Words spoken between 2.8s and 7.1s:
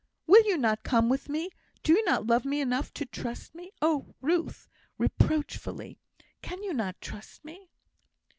to trust me? Oh, Ruth," (reproachfully), "can you not